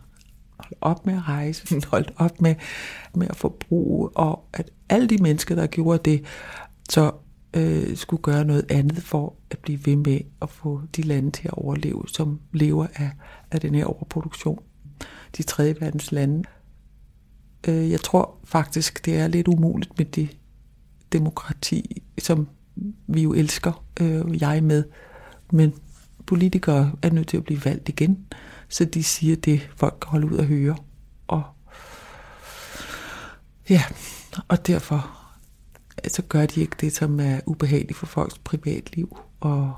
[0.82, 2.56] hold op med at rejse, hold op med,
[3.16, 6.26] med at forbruge, og at alle de mennesker, der gjorde det,
[6.90, 7.12] så
[7.54, 11.48] øh, skulle gøre noget andet for at blive ved med at få de lande til
[11.48, 13.12] at overleve, som lever af,
[13.52, 14.60] af den her overproduktion.
[15.38, 16.44] De tredje verdens lande.
[17.68, 20.38] Øh, jeg tror faktisk, det er lidt umuligt med det
[21.14, 22.48] demokrati, som
[23.08, 24.84] vi jo elsker, øh, jeg med.
[25.52, 25.74] Men
[26.26, 28.26] politikere er nødt til at blive valgt igen,
[28.70, 30.76] så de siger det, folk kan holde ud at høre.
[31.28, 31.44] Og
[33.70, 33.84] ja,
[34.48, 35.18] og derfor
[36.08, 39.18] så gør de ikke det, som er ubehageligt for folks privatliv.
[39.40, 39.74] Og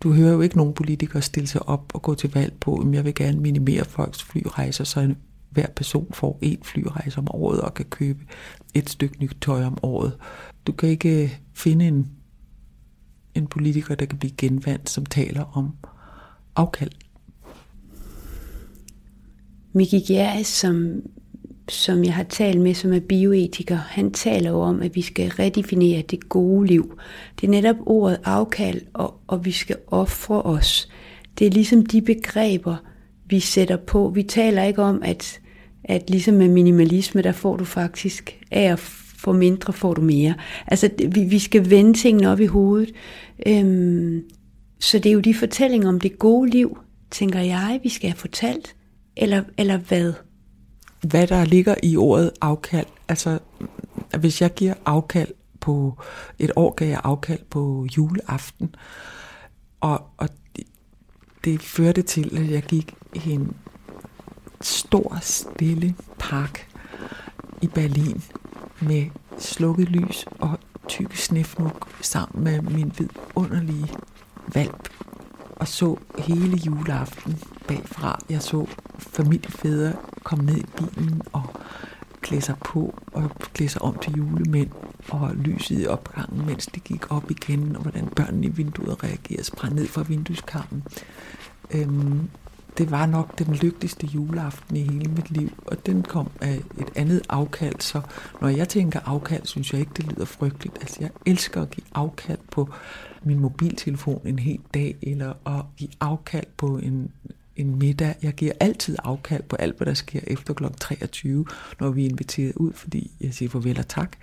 [0.00, 2.94] du hører jo ikke nogen politikere stille sig op og gå til valg på, at
[2.94, 5.14] jeg vil gerne minimere folks flyrejser, så
[5.50, 8.24] hver person får en flyrejse om året og kan købe
[8.74, 10.18] et stykke nyt tøj om året.
[10.66, 12.10] Du kan ikke øh, finde en,
[13.36, 15.70] en politiker, der kan blive genvandt, som taler om
[16.56, 16.90] afkald.
[19.72, 21.02] Miki Gjerris, som
[21.68, 25.30] som jeg har talt med, som er bioetiker, han taler jo om, at vi skal
[25.30, 26.98] redefinere det gode liv.
[27.40, 30.88] Det er netop ordet afkald, og, og vi skal ofre os.
[31.38, 32.76] Det er ligesom de begreber,
[33.26, 34.12] vi sætter på.
[34.14, 35.40] Vi taler ikke om, at,
[35.84, 38.78] at ligesom med minimalisme, der får du faktisk af at
[39.18, 40.34] få mindre, får du mere.
[40.66, 42.92] Altså, vi, vi skal vende tingene op i hovedet.
[43.46, 44.22] Øhm,
[44.80, 46.78] så det er jo de fortællinger om det gode liv,
[47.10, 48.76] tænker jeg, vi skal have fortalt.
[49.16, 50.12] Eller, eller hvad?
[51.00, 52.86] hvad der ligger i ordet afkald.
[53.08, 53.38] Altså,
[54.18, 55.28] hvis jeg giver afkald
[55.60, 55.98] på,
[56.38, 58.74] et år gav jeg afkald på juleaften,
[59.80, 60.64] og, og det,
[61.44, 63.56] det førte til, at jeg gik i en
[64.60, 66.68] stor, stille park
[67.62, 68.22] i Berlin
[68.80, 69.06] med
[69.38, 70.55] slukket lys og
[70.96, 73.88] tykke snefnuk sammen med min vidunderlige
[74.54, 74.88] valp
[75.56, 78.18] og så hele juleaften bagfra.
[78.30, 78.66] Jeg så
[78.98, 81.42] familiefædre komme ned i bilen og
[82.20, 84.70] klæde sig på og klæde sig om til julemænd
[85.08, 89.44] og lyset i opgangen, mens de gik op igen, og hvordan børnene i vinduet reagerede,
[89.44, 90.84] sprang ned fra vindueskarmen.
[91.70, 92.28] Øhm,
[92.78, 96.90] det var nok den lykkeligste juleaften i hele mit liv, og den kom af et
[96.94, 98.00] andet afkald, så
[98.40, 100.78] når jeg tænker afkald, synes jeg ikke, det lyder frygteligt.
[100.80, 102.68] Altså, jeg elsker at give afkald på
[103.22, 107.10] min mobiltelefon en hel dag, eller at give afkald på en,
[107.56, 108.14] en middag.
[108.22, 110.64] Jeg giver altid afkald på alt, hvad der sker efter kl.
[110.80, 111.46] 23,
[111.80, 114.16] når vi er inviteret ud, fordi jeg siger farvel og tak.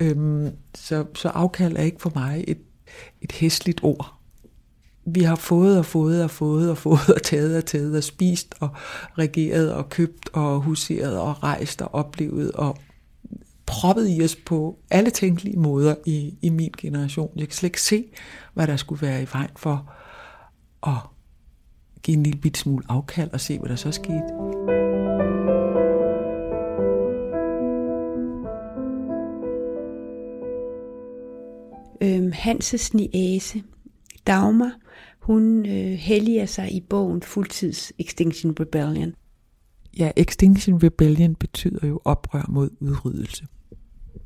[0.00, 2.58] Øhm, så, så afkald er ikke for mig et,
[3.22, 4.23] et hæsligt ord
[5.06, 8.54] vi har fået og fået og fået og fået og taget og taget og spist
[8.60, 8.68] og
[9.18, 12.76] regeret og købt og huseret og rejst og oplevet og
[13.66, 17.30] proppet i os på alle tænkelige måder i, i min generation.
[17.36, 18.04] Jeg kan slet ikke se,
[18.54, 19.92] hvad der skulle være i vejen for
[20.86, 20.98] at
[22.02, 24.24] give en lille bit smule afkald og se, hvad der så skete.
[32.00, 33.62] Øhm, Hanses niæse,
[34.26, 34.72] Dagmar,
[35.24, 39.14] hun øh, helliger sig i bogen Fuldtids Extinction Rebellion.
[39.98, 43.46] Ja, Extinction Rebellion betyder jo oprør mod udryddelse.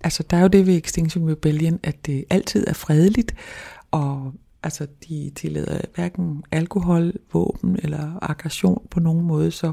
[0.00, 3.34] Altså, der er jo det ved Extinction Rebellion, at det altid er fredeligt,
[3.90, 4.32] og
[4.62, 9.72] altså, de tillader hverken alkohol, våben eller aggression på nogen måde, så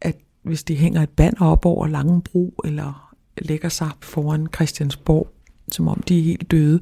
[0.00, 5.28] at hvis de hænger et band op over Langebro, eller lægger sig foran Christiansborg,
[5.72, 6.80] som om de er helt døde,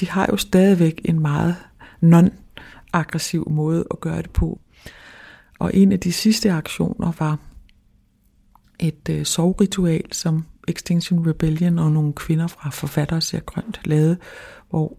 [0.00, 1.56] de har jo stadigvæk en meget
[2.00, 4.60] non-aggressiv måde at gøre det på.
[5.58, 7.38] Og en af de sidste aktioner var
[8.78, 14.16] et øh, sovritual, som Extinction Rebellion og nogle kvinder fra Forfattere ser grønt lavede,
[14.70, 14.96] hvor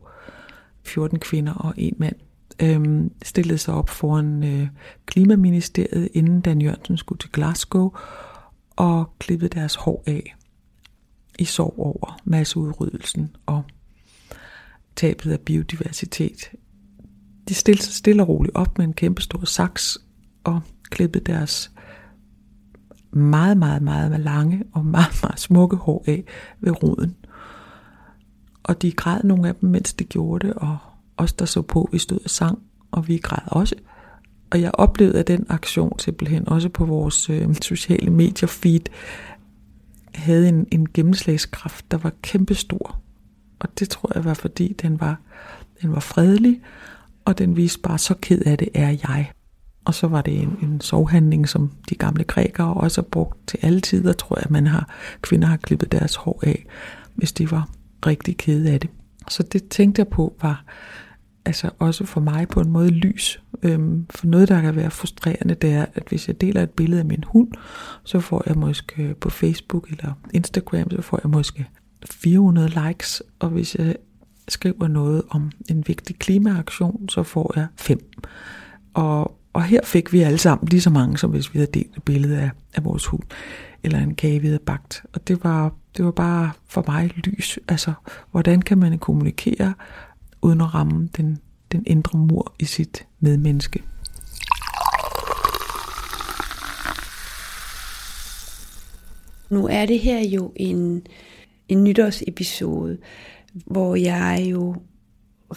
[0.85, 2.15] 14 kvinder og en mand
[2.61, 4.67] øh, stillede sig op foran øh,
[5.05, 7.91] Klimaministeriet, inden Dan Jørgensen skulle til Glasgow,
[8.75, 10.35] og klippede deres hår af
[11.39, 13.63] i sorg over masseudryddelsen og
[14.95, 16.51] tabet af biodiversitet.
[17.49, 19.97] De stillede sig stille og roligt op med en kæmpe stor saks
[20.43, 21.71] og klippede deres
[23.12, 26.23] meget, meget, meget lange og meget, meget smukke hår af
[26.60, 27.15] ved roden.
[28.63, 30.77] Og de græd nogle af dem, mens de gjorde det, og
[31.17, 32.60] os, der så på, vi stod og sang,
[32.92, 33.75] og vi græd også.
[34.52, 38.81] Og jeg oplevede, at den aktion simpelthen også på vores øh, sociale medier feed
[40.15, 43.02] havde en, en gennemslagskraft, der var kæmpestor.
[43.62, 45.19] Og det tror jeg var, fordi den var,
[45.81, 46.62] den var fredelig,
[47.25, 49.31] og den viste bare, så ked af det er jeg.
[49.85, 53.59] Og så var det en, en sovhandling, som de gamle grækere også har brugt til
[53.62, 54.89] alle tider, tror jeg, at man har,
[55.21, 56.65] kvinder har klippet deres hår af,
[57.15, 57.69] hvis de var
[58.05, 58.89] rigtig kede af det.
[59.29, 60.63] Så det tænkte jeg på var
[61.45, 63.43] altså også for mig på en måde lys.
[63.63, 66.99] Øhm, for noget, der kan være frustrerende, det er, at hvis jeg deler et billede
[66.99, 67.51] af min hund,
[68.03, 71.67] så får jeg måske på Facebook eller Instagram, så får jeg måske
[72.06, 73.95] 400 likes, og hvis jeg
[74.47, 78.12] skriver noget om en vigtig klimaaktion, så får jeg fem.
[78.93, 81.97] Og, og her fik vi alle sammen lige så mange, som hvis vi havde delt
[81.97, 83.23] et billede af, af vores hund,
[83.83, 85.04] eller en kage, vi havde bagt.
[85.13, 87.60] Og det var, det var bare for mig lys.
[87.67, 87.93] Altså,
[88.31, 89.73] hvordan kan man kommunikere,
[90.41, 91.39] uden at ramme den,
[91.71, 93.83] den indre mur i sit medmenneske?
[99.49, 101.02] Nu er det her jo en,
[101.72, 102.98] en nytårsepisode,
[103.65, 104.76] hvor jeg jo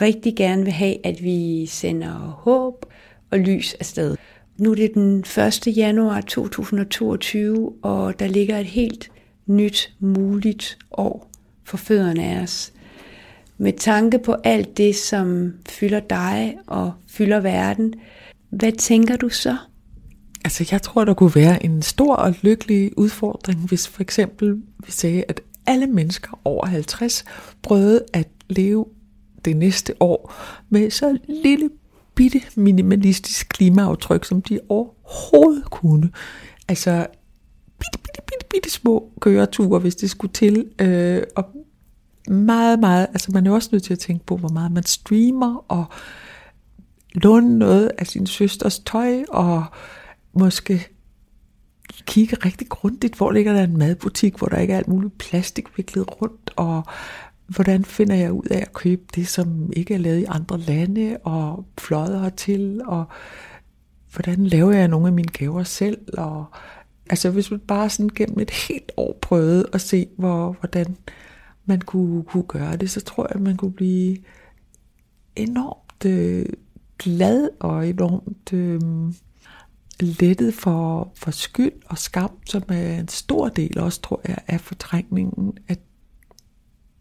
[0.01, 2.87] rigtig gerne vil have, at vi sender håb
[3.31, 4.17] og lys afsted.
[4.59, 5.77] Nu er det den 1.
[5.77, 9.11] januar 2022, og der ligger et helt
[9.47, 11.31] nyt muligt år
[11.65, 12.73] for fødderne af os.
[13.59, 17.95] Med tanke på alt det, som fylder dig og fylder verden,
[18.51, 19.57] hvad tænker du så?
[20.45, 24.93] Altså, jeg tror, der kunne være en stor og lykkelig udfordring, hvis for eksempel vi
[24.93, 27.25] sagde, at alle mennesker over 50
[27.63, 28.87] prøvede at leve
[29.45, 30.35] det næste år
[30.69, 31.71] med så lille
[32.15, 36.11] bitte minimalistisk klimaaftryk, som de overhovedet kunne.
[36.69, 37.07] Altså
[37.79, 40.71] bitte, bitte, bitte, bitte små køreture, hvis det skulle til.
[40.79, 41.45] Øh, og
[42.29, 45.65] meget, meget, altså man er også nødt til at tænke på, hvor meget man streamer,
[45.69, 45.85] og
[47.15, 49.65] låne noget af sin søsters tøj, og
[50.33, 50.87] måske
[52.07, 55.77] kigge rigtig grundigt, hvor ligger der en madbutik, hvor der ikke er alt muligt plastik
[55.77, 56.83] viklet rundt, og
[57.47, 61.17] hvordan finder jeg ud af at købe det, som ikke er lavet i andre lande,
[61.23, 63.05] og fløjet hertil, og
[64.15, 66.45] hvordan laver jeg nogle af mine gaver selv, og
[67.11, 70.97] altså hvis man bare sådan gennem et helt år prøvede at se, hvor, hvordan
[71.65, 74.17] man kunne, kunne gøre det, så tror jeg, at man kunne blive
[75.37, 76.47] enormt øh,
[76.99, 78.81] glad og enormt øh,
[80.01, 84.61] lettet for, for skyld og skam, som er en stor del også, tror jeg, af
[84.61, 85.79] fortrængningen, at,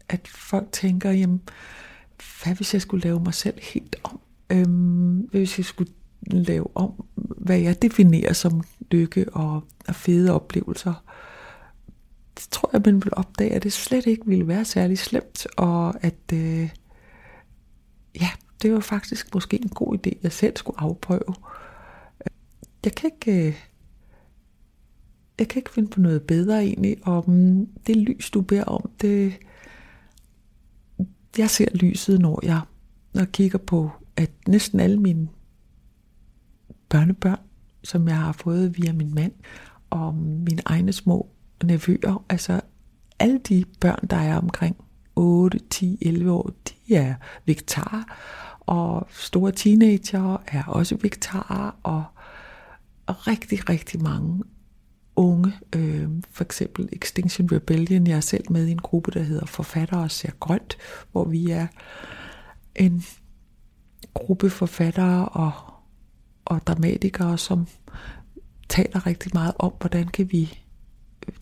[0.08, 1.42] at folk tænker, jamen,
[2.42, 4.20] hvad hvis jeg skulle lave mig selv helt om?
[4.50, 5.92] Øhm, hvis jeg skulle
[6.26, 11.04] lave om, hvad jeg definerer som lykke og, og fede oplevelser,
[12.38, 16.04] det tror jeg, man vil opdage, at det slet ikke ville være særlig slemt, og
[16.04, 16.70] at øh,
[18.20, 18.30] ja,
[18.62, 21.34] det var faktisk måske en god idé, jeg selv skulle afprøve
[22.84, 23.54] jeg kan ikke, øh,
[25.38, 28.90] jeg kan ikke finde på noget bedre egentlig, og mm, det lys, du beder om,
[29.00, 29.34] det,
[31.38, 32.60] jeg ser lyset, når jeg,
[33.12, 35.28] når jeg kigger på, at næsten alle mine
[36.88, 37.38] børnebørn,
[37.84, 39.32] som jeg har fået via min mand,
[39.90, 41.28] og mine egne små
[41.64, 42.60] nevøer, altså
[43.18, 44.76] alle de børn, der er omkring
[45.16, 47.14] 8, 10, 11 år, de er
[47.46, 48.02] vegetarer,
[48.60, 52.04] og store teenager er også vegetarer, og
[53.06, 54.42] og rigtig, rigtig mange
[55.16, 59.46] unge, øh, for eksempel Extinction Rebellion, jeg er selv med i en gruppe, der hedder
[59.46, 60.76] Forfattere ser grønt,
[61.12, 61.66] hvor vi er
[62.76, 63.04] en
[64.14, 65.52] gruppe forfattere og,
[66.44, 67.66] og dramatikere, som
[68.68, 70.58] taler rigtig meget om, hvordan kan vi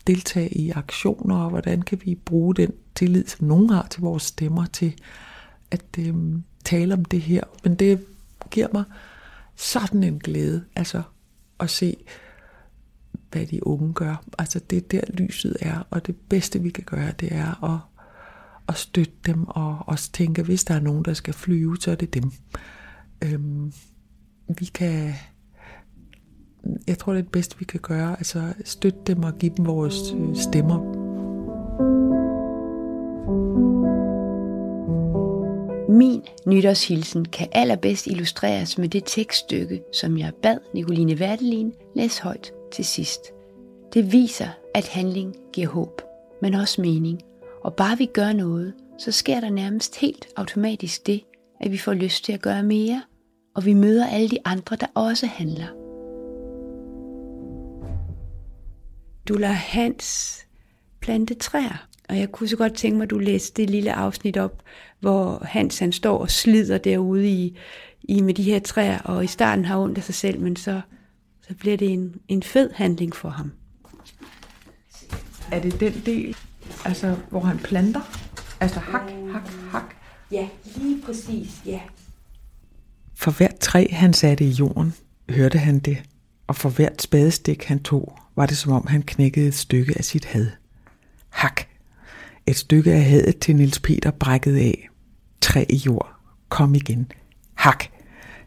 [0.06, 4.22] deltage i aktioner, og hvordan kan vi bruge den tillid, som nogen har til vores
[4.22, 4.94] stemmer, til
[5.70, 6.14] at øh,
[6.64, 7.42] tale om det her.
[7.64, 8.04] Men det
[8.50, 8.84] giver mig
[9.56, 11.02] sådan en glæde, altså
[11.62, 11.96] at se,
[13.30, 14.24] hvad de unge gør.
[14.38, 17.80] Altså det er der lyset er, og det bedste vi kan gøre, det er at,
[18.68, 21.94] at støtte dem, og også tænke, hvis der er nogen, der skal flyve, så er
[21.94, 22.32] det dem.
[23.24, 23.72] Øhm,
[24.58, 25.14] vi kan,
[26.86, 29.66] jeg tror det er det bedste vi kan gøre, altså støtte dem og give dem
[29.66, 31.01] vores øh, stemmer.
[35.92, 42.52] Min nytårshilsen kan allerbedst illustreres med det tekststykke, som jeg bad Nicoline Verdelin læse højt
[42.72, 43.20] til sidst.
[43.94, 46.02] Det viser, at handling giver håb,
[46.42, 47.20] men også mening.
[47.64, 51.24] Og bare vi gør noget, så sker der nærmest helt automatisk det,
[51.60, 53.02] at vi får lyst til at gøre mere,
[53.54, 55.66] og vi møder alle de andre, der også handler.
[59.28, 60.38] Du lader Hans
[61.00, 61.91] plante træer.
[62.12, 64.62] Og jeg kunne så godt tænke mig, at du læste det lille afsnit op,
[65.00, 67.58] hvor Hans han står og slider derude i,
[68.02, 70.80] i med de her træer, og i starten har ondt af sig selv, men så,
[71.48, 73.52] så bliver det en, en fed handling for ham.
[75.52, 76.36] Er det den del,
[76.84, 78.00] altså, hvor han planter?
[78.60, 79.94] Altså hak, hak, hak?
[80.30, 81.80] Ja, lige præcis, ja.
[83.14, 84.94] For hvert træ, han satte i jorden,
[85.30, 86.02] hørte han det,
[86.46, 90.04] og for hvert spadestik, han tog, var det som om, han knækkede et stykke af
[90.04, 90.46] sit had.
[91.30, 91.71] Hak,
[92.46, 94.88] et stykke af hadet til Nils Peter brækkede af.
[95.40, 96.12] Træ i jord.
[96.48, 97.12] Kom igen.
[97.54, 97.84] Hak.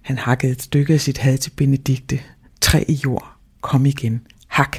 [0.02, 2.20] Han hakkede et stykke af sit had til Benedikte.
[2.62, 3.38] Træ i jord.
[3.62, 4.22] Kom igen.
[4.48, 4.78] Hak.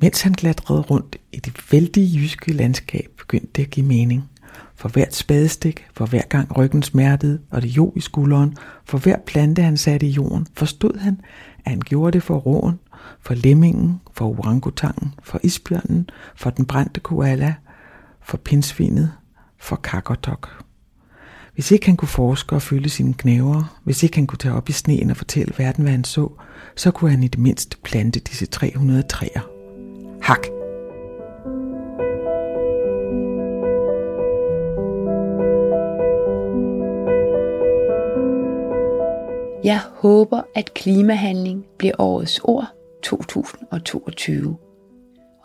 [0.00, 4.30] Mens han glatrede rundt i det vældige jyske landskab, begyndte det at give mening.
[4.74, 9.16] For hvert spadestik, for hver gang ryggen smertede, og det jo i skulderen, for hver
[9.26, 11.20] plante han satte i jorden, forstod han,
[11.64, 12.78] at han gjorde det for råen,
[13.20, 17.54] for lemmingen, for orangutangen, for isbjørnen, for den brændte koala,
[18.28, 19.12] for pinsvinet,
[19.58, 20.62] for kakotok.
[21.54, 24.68] Hvis ikke han kunne forske og fylde sine knæver, hvis ikke han kunne tage op
[24.68, 26.28] i sneen og fortælle verden, hvad han så,
[26.76, 29.40] så kunne han i det mindste plante disse 300 træer.
[30.22, 30.46] Hak!
[39.64, 42.66] Jeg håber, at klimahandling bliver årets ord
[43.02, 44.56] 2022.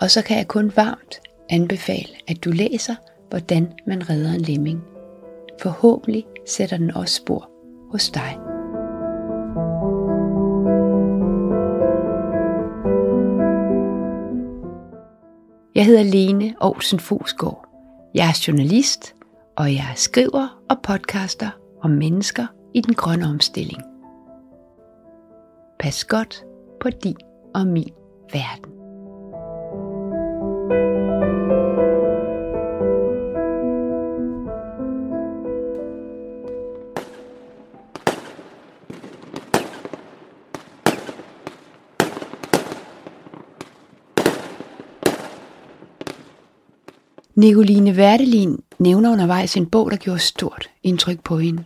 [0.01, 2.95] Og så kan jeg kun varmt anbefale, at du læser,
[3.29, 4.83] hvordan man redder en lemming.
[5.61, 7.49] Forhåbentlig sætter den også spor
[7.91, 8.37] hos dig.
[15.75, 17.67] Jeg hedder Lene Aarhusen Fosgaard.
[18.13, 19.15] Jeg er journalist,
[19.57, 21.49] og jeg skriver og podcaster
[21.81, 23.81] om mennesker i den grønne omstilling.
[25.79, 26.43] Pas godt
[26.81, 27.17] på din
[27.55, 27.93] og min
[28.33, 28.73] verden.
[47.43, 51.63] Nicoline Verdelin nævner undervejs en bog, der gjorde stort indtryk på hende.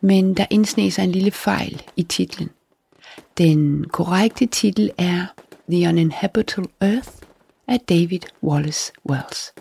[0.00, 2.50] Men der indsneg sig en lille fejl i titlen.
[3.38, 5.26] Den korrekte titel er
[5.70, 7.10] The Uninhabitable Earth
[7.66, 9.52] af David Wallace Wells.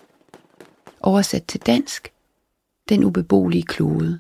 [1.02, 2.12] Oversat til dansk,
[2.90, 4.20] Den ubeboelige klode.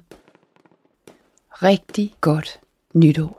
[1.49, 2.59] Rigtig godt
[2.93, 3.38] nytår.